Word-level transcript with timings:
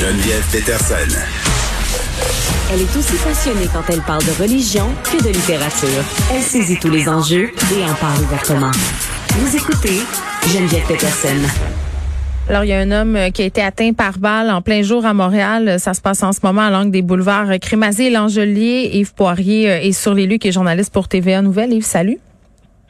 Geneviève 0.00 0.42
Peterson. 0.50 1.14
Elle 2.72 2.80
est 2.80 2.96
aussi 2.96 3.16
passionnée 3.22 3.68
quand 3.70 3.82
elle 3.92 4.00
parle 4.00 4.22
de 4.22 4.42
religion 4.42 4.86
que 5.04 5.22
de 5.22 5.28
littérature. 5.28 6.02
Elle 6.34 6.40
saisit 6.40 6.78
tous 6.78 6.88
les 6.88 7.06
enjeux 7.06 7.50
et 7.70 7.84
en 7.84 7.92
parle 7.96 8.22
ouvertement. 8.22 8.70
Vous 9.28 9.54
écoutez 9.54 10.00
Geneviève 10.54 10.86
Peterson. 10.88 11.36
Alors, 12.48 12.64
il 12.64 12.68
y 12.68 12.72
a 12.72 12.78
un 12.78 12.90
homme 12.90 13.30
qui 13.34 13.42
a 13.42 13.44
été 13.44 13.60
atteint 13.60 13.92
par 13.92 14.16
balle 14.16 14.48
en 14.48 14.62
plein 14.62 14.80
jour 14.80 15.04
à 15.04 15.12
Montréal. 15.12 15.78
Ça 15.78 15.92
se 15.92 16.00
passe 16.00 16.22
en 16.22 16.32
ce 16.32 16.40
moment 16.42 16.62
à 16.62 16.70
l'angle 16.70 16.92
des 16.92 17.02
boulevards 17.02 17.58
Crémazie 17.60 18.04
et 18.04 18.10
Langelier. 18.10 18.88
Yves 18.94 19.12
Poirier 19.12 19.86
est 19.86 19.92
sur 19.92 20.14
les 20.14 20.26
lieux, 20.26 20.38
qui 20.38 20.48
est 20.48 20.52
journaliste 20.52 20.94
pour 20.94 21.08
TVA 21.08 21.42
Nouvelle. 21.42 21.74
Yves, 21.74 21.84
salut. 21.84 22.18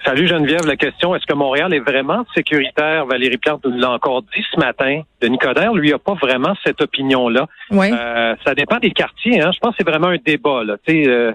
Salut 0.04 0.26
Geneviève, 0.26 0.66
la 0.66 0.76
question, 0.76 1.14
est-ce 1.14 1.26
que 1.26 1.34
Montréal 1.34 1.74
est 1.74 1.80
vraiment 1.80 2.24
sécuritaire? 2.34 3.04
Valérie 3.04 3.36
Plante 3.36 3.64
nous 3.64 3.78
l'a 3.78 3.90
encore 3.90 4.22
dit 4.22 4.44
ce 4.50 4.58
matin. 4.58 5.02
Denis 5.20 5.36
Coderre, 5.36 5.74
lui, 5.74 5.92
a 5.92 5.98
pas 5.98 6.14
vraiment 6.14 6.54
cette 6.64 6.80
opinion-là. 6.80 7.46
Oui. 7.70 7.90
Euh, 7.92 8.34
ça 8.44 8.54
dépend 8.54 8.78
des 8.78 8.92
quartiers. 8.92 9.42
Hein. 9.42 9.50
Je 9.52 9.58
pense 9.60 9.72
que 9.72 9.76
c'est 9.78 9.88
vraiment 9.88 10.08
un 10.08 10.16
débat. 10.16 10.64
Là. 10.64 10.76
Euh, 10.88 11.32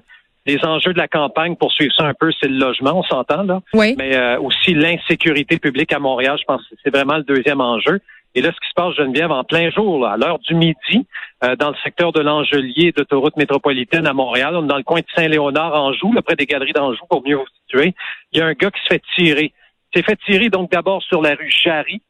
les 0.48 0.66
enjeux 0.66 0.94
de 0.94 0.98
la 0.98 1.08
campagne, 1.08 1.56
pour 1.56 1.72
suivre 1.72 1.94
ça 1.96 2.06
un 2.06 2.14
peu, 2.14 2.32
c'est 2.40 2.48
le 2.48 2.58
logement, 2.58 3.00
on 3.00 3.04
s'entend 3.04 3.44
là. 3.44 3.62
Oui. 3.74 3.96
Mais 3.98 4.16
euh, 4.16 4.40
aussi 4.40 4.74
l'insécurité 4.74 5.58
publique 5.58 5.94
à 5.94 6.00
Montréal, 6.00 6.38
je 6.40 6.46
pense 6.46 6.62
que 6.68 6.76
c'est 6.84 6.94
vraiment 6.94 7.18
le 7.18 7.24
deuxième 7.24 7.62
enjeu. 7.62 8.00
Et 8.36 8.42
là, 8.42 8.52
ce 8.54 8.60
qui 8.60 8.68
se 8.68 8.74
passe, 8.76 8.94
Geneviève, 8.96 9.32
en 9.32 9.46
plein 9.46 9.72
jour, 9.72 10.00
là, 10.00 10.12
à 10.12 10.18
l'heure 10.18 10.40
du 10.40 10.56
midi, 10.56 11.08
euh, 11.44 11.56
dans 11.56 11.70
le 11.70 11.76
secteur 11.84 12.12
de 12.12 12.20
l'Angelier 12.20 12.92
d'autoroute 12.92 13.38
métropolitaine 13.38 14.06
à 14.06 14.14
Montréal, 14.14 14.56
on 14.58 14.66
est 14.66 14.68
dans 14.68 14.78
le 14.78 14.84
coin 14.84 15.00
de 15.00 15.06
Saint-Léonard, 15.16 15.74
Anjou, 15.74 16.12
là, 16.12 16.22
près 16.22 16.36
des 16.36 16.46
galeries 16.46 16.74
d'Anjou, 16.74 17.06
pour 17.10 17.26
mieux 17.26 17.38
vous 17.38 17.48
situer. 17.62 17.96
Il 18.34 18.40
y 18.40 18.42
a 18.42 18.46
un 18.46 18.54
gars 18.54 18.72
qui 18.72 18.82
se 18.82 18.88
fait 18.88 19.02
tirer. 19.16 19.54
Il 19.94 20.00
s'est 20.00 20.04
fait 20.04 20.20
tirer 20.26 20.50
donc 20.50 20.70
d'abord 20.70 21.02
sur 21.04 21.22
la 21.22 21.36
rue 21.36 21.50
Jarry 21.50 22.02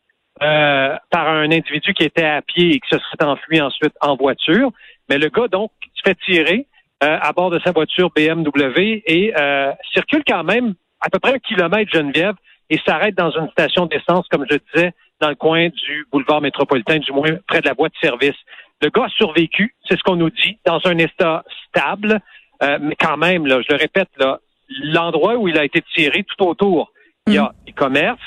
euh, 0.41 0.95
par 1.11 1.29
un 1.29 1.51
individu 1.51 1.93
qui 1.93 2.03
était 2.03 2.25
à 2.25 2.41
pied 2.41 2.71
et 2.71 2.79
qui 2.79 2.89
se 2.89 2.97
serait 2.97 3.29
enfui 3.29 3.61
ensuite 3.61 3.93
en 4.01 4.15
voiture. 4.15 4.71
Mais 5.07 5.19
le 5.19 5.29
gars, 5.29 5.47
donc, 5.47 5.71
se 5.93 6.01
fait 6.09 6.17
tirer 6.25 6.65
euh, 7.03 7.19
à 7.21 7.33
bord 7.33 7.51
de 7.51 7.59
sa 7.63 7.71
voiture 7.71 8.09
BMW 8.09 9.03
et 9.05 9.31
circule 9.93 10.23
quand 10.27 10.43
même 10.43 10.73
à 11.01 11.11
peu 11.11 11.19
près 11.19 11.35
un 11.35 11.39
kilomètre 11.39 11.91
Geneviève 11.93 12.33
et 12.71 12.79
s'arrête 12.83 13.15
dans 13.15 13.29
une 13.29 13.49
station 13.51 13.85
d'essence, 13.85 14.27
comme 14.29 14.45
je 14.49 14.57
disais, 14.73 14.91
dans 15.21 15.29
le 15.29 15.35
coin 15.35 15.69
du 15.69 16.05
boulevard 16.11 16.41
métropolitain, 16.41 16.97
du 16.97 17.11
moins 17.11 17.35
près 17.47 17.61
de 17.61 17.67
la 17.67 17.73
voie 17.73 17.89
de 17.89 17.95
service. 18.01 18.35
Le 18.81 18.89
gars 18.89 19.05
a 19.05 19.09
survécu, 19.09 19.73
c'est 19.87 19.97
ce 19.97 20.03
qu'on 20.03 20.17
nous 20.17 20.29
dit, 20.29 20.57
dans 20.65 20.79
un 20.85 20.97
état 20.97 21.43
stable, 21.67 22.19
euh, 22.63 22.77
mais 22.81 22.95
quand 22.99 23.17
même, 23.17 23.45
là, 23.45 23.61
je 23.61 23.73
le 23.73 23.79
répète, 23.79 24.09
là, 24.17 24.39
l'endroit 24.69 25.35
où 25.35 25.47
il 25.47 25.57
a 25.57 25.63
été 25.63 25.81
tiré 25.93 26.23
tout 26.23 26.45
autour, 26.45 26.91
il 27.27 27.33
y 27.33 27.37
a 27.37 27.43
mm. 27.43 27.65
des 27.65 27.71
commerces, 27.71 28.19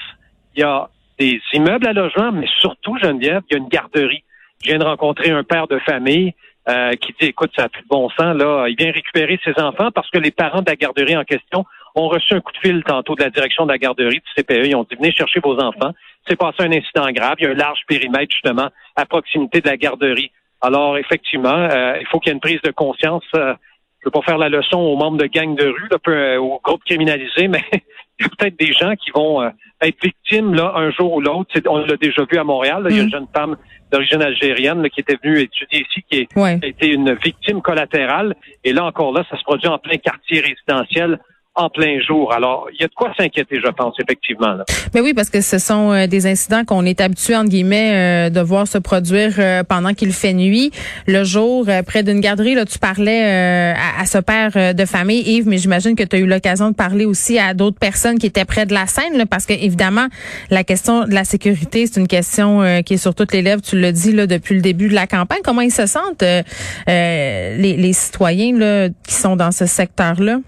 il 0.55 0.61
y 0.61 0.65
a 0.65 0.89
des 1.19 1.41
immeubles 1.53 1.87
à 1.87 1.93
logement, 1.93 2.33
mais 2.33 2.49
surtout, 2.59 2.97
Geneviève, 2.99 3.43
il 3.51 3.55
y 3.55 3.57
a 3.57 3.59
une 3.59 3.69
garderie. 3.69 4.25
Je 4.63 4.71
viens 4.71 4.79
de 4.79 4.85
rencontrer 4.85 5.31
un 5.31 5.45
père 5.45 5.67
de 5.67 5.79
famille 5.81 6.35
euh, 6.69 6.93
qui 6.95 7.15
dit, 7.21 7.29
écoute, 7.29 7.51
ça 7.57 7.65
a 7.65 7.69
plus 7.69 7.83
de 7.83 7.89
bon 7.89 8.09
sens, 8.11 8.37
là, 8.37 8.67
il 8.69 8.77
vient 8.77 8.91
récupérer 8.91 9.39
ses 9.45 9.61
enfants 9.61 9.91
parce 9.91 10.11
que 10.11 10.19
les 10.19 10.31
parents 10.31 10.63
de 10.63 10.71
la 10.71 10.77
garderie 10.77 11.17
en 11.17 11.25
question 11.25 11.65
ont 11.99 12.09
reçu 12.09 12.35
un 12.35 12.41
coup 12.41 12.53
de 12.53 12.59
fil 12.59 12.83
tantôt 12.85 13.15
de 13.15 13.23
la 13.23 13.31
direction 13.31 13.67
de 13.67 13.73
la 13.73 13.79
garderie 13.79 14.21
du 14.21 14.43
CPE. 14.43 14.67
Ils 14.67 14.77
ont 14.77 14.85
dit, 14.85 14.97
venez 14.97 15.13
chercher 15.13 15.41
vos 15.41 15.59
enfants 15.59 15.93
s'est 16.29 16.37
passé 16.37 16.57
un 16.61 16.73
incident 16.73 17.11
grave. 17.11 17.37
Il 17.39 17.45
y 17.45 17.47
a 17.47 17.51
un 17.51 17.55
large 17.55 17.81
périmètre, 17.87 18.33
justement, 18.33 18.69
à 18.97 19.07
proximité 19.07 19.61
de 19.61 19.69
la 19.69 19.77
garderie. 19.77 20.31
Alors, 20.61 20.99
effectivement, 20.99 21.49
euh, 21.49 21.97
il 22.01 22.07
faut 22.07 22.19
qu'il 22.19 22.31
y 22.31 22.33
ait 22.33 22.35
une 22.35 22.41
prise 22.41 22.61
de 22.63 22.71
conscience. 22.71 23.25
Euh, 23.35 23.55
je 24.01 24.07
ne 24.07 24.07
veux 24.07 24.11
pas 24.11 24.23
faire 24.23 24.39
la 24.39 24.49
leçon 24.49 24.79
aux 24.79 24.97
membres 24.97 25.19
de 25.19 25.27
gangs 25.27 25.57
de 25.57 25.67
rue, 25.67 25.89
là, 25.91 25.99
euh, 26.09 26.39
aux 26.39 26.61
groupes 26.63 26.85
criminalisés, 26.85 27.49
mais 27.49 27.63
il 27.73 28.23
y 28.23 28.25
a 28.25 28.29
peut-être 28.37 28.59
des 28.59 28.73
gens 28.73 28.95
qui 28.97 29.11
vont 29.13 29.43
être 29.81 30.03
victimes 30.03 30.55
là, 30.55 30.73
un 30.75 30.91
jour 30.91 31.15
ou 31.15 31.21
l'autre. 31.21 31.51
On 31.69 31.79
l'a 31.79 31.97
déjà 31.97 32.25
vu 32.31 32.37
à 32.39 32.45
Montréal. 32.45 32.87
Il 32.91 32.97
y 32.97 32.99
a 32.99 33.03
une 33.03 33.09
mm. 33.09 33.13
jeune 33.13 33.27
femme 33.35 33.57
d'origine 33.93 34.23
algérienne 34.23 34.89
qui 34.91 35.01
était 35.01 35.17
venue 35.23 35.41
étudier 35.41 35.87
ici, 35.89 36.05
qui 36.11 36.29
a 36.37 36.67
été 36.67 36.89
une 36.89 37.15
victime 37.15 37.63
collatérale. 37.63 38.35
Et 38.65 38.73
là, 38.73 38.85
encore 38.85 39.13
là, 39.13 39.25
ça 39.31 39.37
se 39.39 39.45
produit 39.45 39.69
en 39.69 39.79
plein 39.79 39.97
quartier 39.99 40.41
résidentiel 40.41 41.21
en 41.59 41.69
plein 41.69 42.01
jour. 42.01 42.33
Alors, 42.33 42.69
il 42.73 42.81
y 42.81 42.85
a 42.85 42.87
de 42.87 42.95
quoi 42.95 43.13
s'inquiéter, 43.19 43.61
je 43.61 43.71
pense, 43.71 43.95
effectivement. 43.99 44.57
Mais 44.95 45.01
oui, 45.01 45.13
parce 45.13 45.29
que 45.29 45.41
ce 45.41 45.59
sont 45.59 45.93
euh, 45.93 46.07
des 46.07 46.27
incidents 46.27 46.65
qu'on 46.65 46.85
est 46.85 47.01
habitué, 47.01 47.35
entre 47.35 47.49
guillemets, 47.49 48.29
euh, 48.29 48.31
de 48.31 48.41
voir 48.41 48.69
se 48.69 48.79
produire 48.79 49.35
euh, 49.39 49.65
pendant 49.65 49.93
qu'il 49.93 50.13
fait 50.13 50.33
nuit. 50.33 50.71
Le 51.09 51.25
jour, 51.25 51.67
près 51.85 52.05
d'une 52.05 52.21
garderie, 52.21 52.55
là, 52.55 52.65
tu 52.65 52.79
parlais 52.79 53.75
à, 53.75 54.07
ce 54.07 54.19
père 54.19 54.75
de 54.75 54.85
famille, 54.85 55.21
Yves, 55.21 55.49
mais 55.49 55.59
j'imagine 55.59 55.97
que 55.97 56.05
tu 56.05 56.17
as 56.17 56.19
eu 56.21 56.27
l'occasion 56.27 56.71
de 56.71 56.75
parler 56.75 57.05
aussi 57.05 57.39
à 57.39 57.55
d'autres 57.55 57.79
personnes 57.79 58.19
qui 58.19 58.27
étaient 58.27 58.45
près 58.45 58.65
de 58.65 58.73
la 58.73 58.87
scène, 58.87 59.17
là, 59.17 59.27
parce 59.27 59.45
que 59.45 59.53
évidemment, 59.53 60.07
la 60.51 60.63
question 60.63 61.05
de 61.05 61.13
la 61.13 61.25
sécurité, 61.25 61.87
c'est 61.87 62.01
une 62.01 62.07
question 62.07 62.63
qui 62.85 62.95
est 62.95 62.99
sur 62.99 63.15
toutes 63.15 63.33
les 63.33 63.43
lèvres, 63.43 63.63
tu 63.63 63.79
l'as 63.81 63.93
dit 63.93 64.13
là, 64.13 64.27
depuis 64.27 64.55
le 64.55 64.61
début 64.61 64.89
de 64.89 64.95
la 64.95 65.07
campagne. 65.07 65.41
Comment 65.43 65.63
ils 65.63 65.73
se 65.73 65.87
sentent, 65.87 66.23
les, 66.23 67.57
les 67.57 67.93
citoyens 67.93 68.57
là, 68.57 68.89
qui 68.89 69.15
sont 69.15 69.37
dans 69.37 69.51
ce 69.51 69.67
secteur-là? 69.67 70.39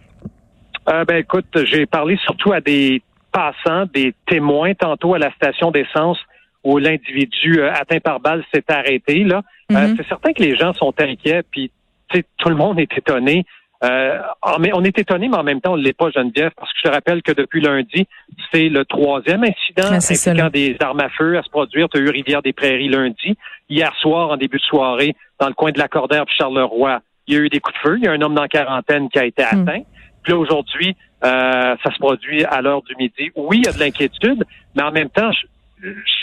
Euh, 0.89 1.05
ben 1.05 1.17
écoute, 1.17 1.47
j'ai 1.65 1.87
parlé 1.87 2.19
surtout 2.25 2.53
à 2.53 2.61
des 2.61 3.03
passants, 3.33 3.87
des 3.93 4.15
témoins 4.27 4.75
tantôt 4.75 5.15
à 5.15 5.19
la 5.19 5.33
station 5.33 5.71
d'essence 5.71 6.19
où 6.65 6.79
l'individu 6.79 7.61
euh, 7.61 7.73
atteint 7.73 8.01
par 8.01 8.21
balle 8.21 8.45
s'est 8.53 8.65
arrêté. 8.69 9.25
Là, 9.25 9.43
euh, 9.71 9.75
mm-hmm. 9.75 9.97
c'est 9.97 10.09
certain 10.09 10.33
que 10.33 10.43
les 10.43 10.57
gens 10.57 10.73
sont 10.75 10.93
inquiets, 10.99 11.43
puis 11.51 11.71
tout 12.11 12.49
le 12.49 12.57
monde 12.57 12.81
est 12.81 12.93
étonné. 12.97 13.45
on 13.83 14.85
est 14.85 14.99
étonné, 14.99 15.29
mais 15.29 15.37
en 15.37 15.45
même 15.45 15.61
temps, 15.61 15.75
on 15.75 15.77
ne 15.77 15.83
l'est 15.83 15.97
pas, 15.97 16.11
Geneviève, 16.11 16.51
parce 16.57 16.73
que 16.73 16.79
je 16.83 16.89
te 16.89 16.93
rappelle 16.93 17.23
que 17.23 17.33
depuis 17.33 17.61
lundi, 17.61 18.07
c'est 18.53 18.69
le 18.69 18.85
troisième 18.85 19.45
incident 19.45 19.89
ah, 19.91 19.97
impliquant 19.97 20.51
des 20.51 20.77
armes 20.81 21.01
à 21.01 21.09
feu 21.09 21.39
à 21.39 21.43
se 21.43 21.51
produire. 21.51 21.89
Tu 21.89 21.99
as 21.99 22.01
eu 22.01 22.09
Rivière-des-Prairies 22.09 22.89
lundi. 22.89 23.37
Hier 23.69 23.95
soir, 24.01 24.31
en 24.31 24.37
début 24.37 24.59
de 24.59 24.63
soirée, 24.63 25.15
dans 25.39 25.47
le 25.47 25.55
coin 25.55 25.71
de 25.71 25.79
la 25.79 25.87
Cordère 25.87 26.27
puis 26.27 26.35
Charleroi, 26.37 27.01
il 27.29 27.35
y 27.35 27.37
a 27.37 27.41
eu 27.41 27.49
des 27.49 27.61
coups 27.61 27.77
de 27.77 27.89
feu. 27.89 27.99
Il 27.99 28.05
y 28.05 28.09
a 28.09 28.13
un 28.13 28.21
homme 28.21 28.35
dans 28.35 28.49
quarantaine 28.49 29.09
qui 29.09 29.19
a 29.21 29.25
été 29.25 29.45
mm. 29.45 29.85
Puis 30.23 30.33
là, 30.33 30.39
aujourd'hui, 30.39 30.97
euh, 31.25 31.77
ça 31.83 31.93
se 31.93 31.99
produit 31.99 32.45
à 32.45 32.61
l'heure 32.61 32.83
du 32.83 32.95
midi. 32.97 33.31
Oui, 33.37 33.59
il 33.59 33.67
y 33.67 33.69
a 33.69 33.73
de 33.73 33.79
l'inquiétude, 33.79 34.45
mais 34.75 34.83
en 34.83 34.93
même 34.93 35.11
temps, 35.11 35.31
je, 35.33 35.47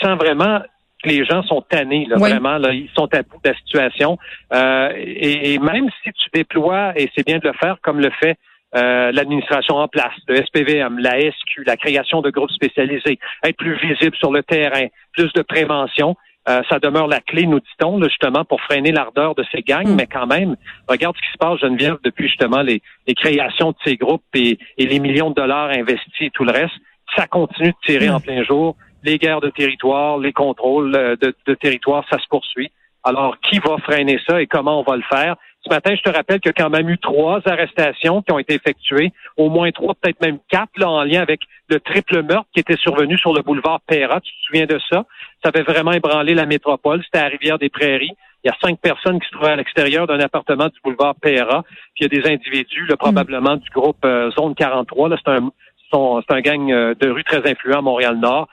sens 0.00 0.16
vraiment 0.18 0.60
que 1.02 1.08
les 1.08 1.24
gens 1.24 1.42
sont 1.42 1.62
tannés, 1.62 2.06
là, 2.08 2.16
vraiment. 2.16 2.58
Là, 2.58 2.72
ils 2.72 2.90
sont 2.96 3.12
à 3.12 3.22
bout 3.22 3.38
de 3.42 3.48
la 3.48 3.56
situation. 3.56 4.18
Euh, 4.52 4.92
et, 4.96 5.58
même 5.58 5.88
si 6.02 6.12
tu 6.12 6.28
déploies, 6.32 6.92
et 6.96 7.10
c'est 7.14 7.26
bien 7.26 7.38
de 7.38 7.46
le 7.46 7.54
faire 7.54 7.76
comme 7.82 8.00
le 8.00 8.10
fait 8.20 8.36
euh, 8.76 9.12
l'administration 9.12 9.76
en 9.76 9.88
place, 9.88 10.12
le 10.28 10.36
SPVM, 10.36 10.98
la 10.98 11.18
SQ, 11.20 11.64
la 11.66 11.76
création 11.76 12.20
de 12.20 12.30
groupes 12.30 12.50
spécialisés, 12.50 13.18
être 13.42 13.56
plus 13.56 13.78
visible 13.78 14.14
sur 14.16 14.30
le 14.30 14.42
terrain, 14.42 14.86
plus 15.12 15.32
de 15.34 15.42
prévention, 15.42 16.16
euh, 16.48 16.62
ça 16.68 16.78
demeure 16.78 17.08
la 17.08 17.20
clé, 17.20 17.46
nous 17.46 17.60
dit-on, 17.60 18.02
justement, 18.02 18.44
pour 18.44 18.60
freiner 18.62 18.92
l'ardeur 18.92 19.34
de 19.34 19.44
ces 19.52 19.62
gangs. 19.62 19.88
Mm. 19.88 19.94
Mais 19.96 20.06
quand 20.06 20.26
même, 20.26 20.56
regarde 20.88 21.16
ce 21.16 21.22
qui 21.22 21.32
se 21.32 21.38
passe, 21.38 21.58
Geneviève, 21.60 21.98
depuis 22.02 22.28
justement 22.28 22.62
les, 22.62 22.80
créations 23.16 23.70
de 23.70 23.76
ces 23.84 23.96
groupes 23.96 24.24
et, 24.34 24.58
les 24.78 25.00
millions 25.00 25.30
de 25.30 25.34
dollars 25.34 25.70
investis 25.70 26.08
et 26.20 26.30
tout 26.30 26.44
le 26.44 26.52
reste. 26.52 26.74
Ça 27.16 27.26
continue 27.26 27.70
de 27.70 27.76
tirer 27.84 28.08
mm. 28.08 28.14
en 28.14 28.20
plein 28.20 28.42
jour. 28.44 28.76
Les 29.04 29.18
guerres 29.18 29.40
de 29.40 29.50
territoire, 29.50 30.18
les 30.18 30.32
contrôles 30.32 30.94
euh, 30.96 31.16
de, 31.16 31.34
de 31.46 31.54
territoire, 31.54 32.04
ça 32.10 32.18
se 32.18 32.26
poursuit. 32.28 32.70
Alors, 33.04 33.38
qui 33.40 33.58
va 33.58 33.78
freiner 33.78 34.18
ça 34.26 34.40
et 34.40 34.46
comment 34.46 34.80
on 34.80 34.82
va 34.82 34.96
le 34.96 35.02
faire? 35.02 35.36
Ce 35.64 35.70
matin, 35.70 35.94
je 35.94 36.02
te 36.02 36.14
rappelle 36.14 36.40
qu'il 36.40 36.50
y 36.50 36.54
a 36.58 36.62
quand 36.62 36.70
même 36.70 36.88
eu 36.88 36.98
trois 36.98 37.40
arrestations 37.46 38.22
qui 38.22 38.32
ont 38.32 38.38
été 38.38 38.54
effectuées, 38.54 39.12
au 39.36 39.50
moins 39.50 39.70
trois, 39.70 39.94
peut-être 39.94 40.20
même 40.20 40.38
quatre, 40.48 40.70
là, 40.76 40.88
en 40.88 41.02
lien 41.02 41.20
avec 41.20 41.40
le 41.68 41.80
triple 41.80 42.22
meurtre 42.22 42.48
qui 42.54 42.60
était 42.60 42.76
survenu 42.76 43.18
sur 43.18 43.32
le 43.32 43.42
boulevard 43.42 43.80
Perra. 43.86 44.20
Tu 44.20 44.32
te 44.32 44.46
souviens 44.46 44.66
de 44.66 44.78
ça? 44.90 45.04
Ça 45.42 45.50
avait 45.50 45.62
vraiment 45.62 45.92
ébranlé 45.92 46.34
la 46.34 46.46
métropole. 46.46 47.02
C'était 47.04 47.24
à 47.24 47.28
Rivière-des-Prairies. 47.28 48.12
Il 48.44 48.48
y 48.48 48.50
a 48.50 48.56
cinq 48.62 48.78
personnes 48.80 49.20
qui 49.20 49.26
se 49.26 49.32
trouvaient 49.32 49.52
à 49.52 49.56
l'extérieur 49.56 50.06
d'un 50.06 50.20
appartement 50.20 50.66
du 50.66 50.80
boulevard 50.82 51.16
Perra. 51.16 51.64
Puis 51.94 52.04
il 52.04 52.12
y 52.12 52.18
a 52.18 52.22
des 52.22 52.30
individus, 52.30 52.86
là, 52.86 52.96
probablement 52.96 53.56
du 53.56 53.68
groupe 53.70 54.04
euh, 54.04 54.30
Zone 54.30 54.54
43. 54.54 55.08
Là, 55.08 55.16
c'est 55.22 55.32
un, 55.32 55.50
c'est 55.92 56.34
un 56.34 56.40
gang 56.40 56.70
euh, 56.70 56.94
de 56.94 57.10
rue 57.10 57.24
très 57.24 57.48
influent 57.50 57.78
à 57.78 57.82
Montréal-Nord 57.82 58.48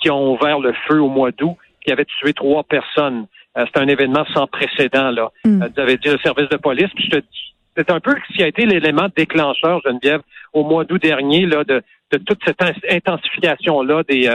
qui 0.00 0.10
ont 0.10 0.32
ouvert 0.32 0.58
le 0.58 0.72
feu 0.88 1.00
au 1.00 1.08
mois 1.08 1.32
d'août, 1.32 1.56
qui 1.84 1.92
avait 1.92 2.04
tué 2.04 2.32
trois 2.32 2.64
personnes. 2.64 3.26
Euh, 3.56 3.64
c'est 3.66 3.80
un 3.80 3.88
événement 3.88 4.24
sans 4.34 4.46
précédent, 4.46 5.10
là. 5.10 5.30
Mm. 5.44 5.62
Euh, 5.62 5.68
vous 5.74 5.80
avez 5.80 5.96
dit 5.96 6.08
le 6.08 6.18
service 6.18 6.48
de 6.48 6.56
police. 6.56 6.90
Puis 6.94 7.08
je 7.10 7.18
te 7.18 7.24
c'est 7.76 7.90
un 7.90 8.00
peu 8.00 8.14
ce 8.28 8.34
qui 8.34 8.42
a 8.42 8.46
été 8.46 8.64
l'élément 8.64 9.08
déclencheur, 9.14 9.82
Geneviève, 9.84 10.22
au 10.54 10.64
mois 10.64 10.84
d'août 10.84 11.02
dernier, 11.02 11.44
là, 11.44 11.62
de, 11.62 11.82
de 12.10 12.16
toute 12.16 12.40
cette 12.42 12.62
intensification-là 12.88 14.02
des, 14.08 14.30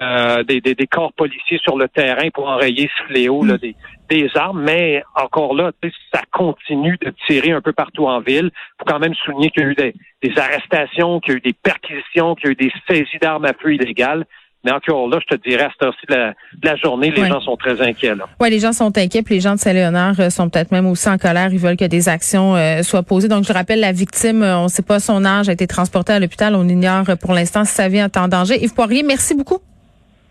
euh, 0.00 0.44
des, 0.44 0.60
des, 0.60 0.86
corps 0.86 1.12
policiers 1.12 1.58
sur 1.58 1.76
le 1.76 1.88
terrain 1.88 2.28
pour 2.30 2.48
enrayer 2.48 2.88
ce 2.96 3.04
fléau 3.04 3.44
là, 3.44 3.54
mm. 3.54 3.58
des, 3.58 3.76
des 4.10 4.30
armes. 4.36 4.62
Mais 4.62 5.02
encore 5.16 5.54
là, 5.54 5.72
ça 6.12 6.22
continue 6.32 6.96
de 7.00 7.12
tirer 7.26 7.52
un 7.52 7.60
peu 7.60 7.72
partout 7.72 8.06
en 8.06 8.20
ville. 8.20 8.50
Il 8.52 8.74
faut 8.78 8.84
quand 8.86 8.98
même 8.98 9.14
souligner 9.14 9.50
qu'il 9.50 9.62
y 9.62 9.66
a 9.66 9.68
eu 9.70 9.74
des, 9.74 9.94
des 10.22 10.38
arrestations, 10.38 11.20
qu'il 11.20 11.32
y 11.32 11.34
a 11.34 11.38
eu 11.38 11.40
des 11.40 11.52
perquisitions, 11.52 12.34
qu'il 12.34 12.46
y 12.46 12.48
a 12.48 12.52
eu 12.52 12.56
des 12.56 12.72
saisies 12.88 13.18
d'armes 13.20 13.44
à 13.44 13.52
feu 13.54 13.74
illégales. 13.74 14.24
Mais 14.64 14.72
encore 14.72 15.08
là, 15.08 15.18
je 15.20 15.36
te 15.36 15.48
dirais, 15.48 15.64
à 15.64 15.70
cette 15.70 15.82
heure-ci 15.82 16.06
de 16.06 16.66
la, 16.66 16.76
journée, 16.76 17.10
les 17.10 17.26
gens 17.26 17.40
sont 17.40 17.56
très 17.56 17.80
inquiets. 17.82 18.14
Oui, 18.40 18.50
les 18.50 18.60
gens 18.60 18.72
sont 18.72 18.96
inquiets, 18.96 19.22
puis 19.22 19.34
les 19.34 19.40
gens 19.40 19.54
de 19.54 19.60
Saint-Léonard 19.60 20.18
euh, 20.18 20.30
sont 20.30 20.48
peut-être 20.48 20.72
même 20.72 20.86
aussi 20.86 21.08
en 21.08 21.18
colère. 21.18 21.52
Ils 21.52 21.58
veulent 21.58 21.76
que 21.76 21.84
des 21.84 22.08
actions 22.08 22.56
euh, 22.56 22.82
soient 22.82 23.02
posées. 23.02 23.28
Donc, 23.28 23.44
je 23.44 23.52
rappelle, 23.52 23.80
la 23.80 23.92
victime, 23.92 24.42
euh, 24.42 24.58
on 24.58 24.64
ne 24.64 24.68
sait 24.68 24.82
pas 24.82 25.00
son 25.00 25.24
âge, 25.24 25.48
a 25.48 25.52
été 25.52 25.66
transportée 25.66 26.14
à 26.14 26.18
l'hôpital. 26.18 26.54
On 26.54 26.66
ignore 26.66 27.04
pour 27.20 27.34
l'instant 27.34 27.64
si 27.64 27.74
sa 27.74 27.88
vie 27.88 27.98
est 27.98 28.16
en 28.16 28.28
danger. 28.28 28.62
Yves 28.62 28.74
Poirier, 28.74 29.02
merci 29.02 29.34
beaucoup. 29.34 29.58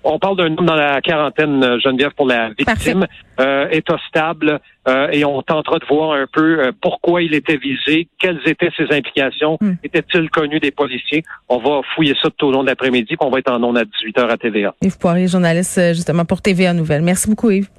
On 0.03 0.19
parle 0.19 0.37
d'un 0.37 0.57
homme 0.57 0.65
dans 0.65 0.75
la 0.75 1.01
quarantaine, 1.01 1.79
Geneviève, 1.79 2.11
pour 2.15 2.27
la 2.27 2.49
victime, 2.49 3.07
euh, 3.39 3.67
état 3.71 3.97
stable, 4.07 4.59
euh, 4.87 5.07
et 5.11 5.23
on 5.23 5.41
tentera 5.41 5.79
de 5.79 5.85
voir 5.85 6.11
un 6.11 6.25
peu 6.31 6.59
euh, 6.59 6.71
pourquoi 6.81 7.21
il 7.21 7.33
était 7.33 7.57
visé, 7.57 8.07
quelles 8.19 8.41
étaient 8.45 8.69
ses 8.75 8.93
implications, 8.95 9.57
hmm. 9.61 9.73
était-il 9.83 10.29
connu 10.29 10.59
des 10.59 10.71
policiers? 10.71 11.23
On 11.47 11.57
va 11.57 11.81
fouiller 11.95 12.15
ça 12.21 12.29
tout 12.37 12.47
au 12.47 12.51
long 12.51 12.63
de 12.63 12.67
l'après-midi, 12.67 13.15
puis 13.15 13.17
on 13.21 13.29
va 13.29 13.39
être 13.39 13.51
en 13.51 13.63
ondes 13.63 13.77
à 13.77 13.83
18h 13.83 14.29
à 14.29 14.37
TVA. 14.37 14.75
Yves 14.81 14.97
Poirier, 14.97 15.27
journaliste 15.27 15.79
justement 15.93 16.25
pour 16.25 16.41
TVA 16.41 16.73
Nouvelles. 16.73 17.01
Merci 17.01 17.29
beaucoup, 17.29 17.49
Yves. 17.49 17.69